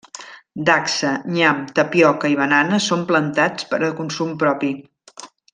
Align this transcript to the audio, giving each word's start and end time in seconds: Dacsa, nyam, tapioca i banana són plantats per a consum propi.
Dacsa, 0.69 1.11
nyam, 1.35 1.59
tapioca 1.81 2.33
i 2.33 2.39
banana 2.41 2.81
són 2.89 3.07
plantats 3.13 3.71
per 3.75 3.83
a 3.89 3.93
consum 4.03 4.37
propi. 4.47 4.75